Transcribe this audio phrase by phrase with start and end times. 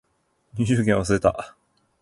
[0.57, 1.55] 入場券忘れた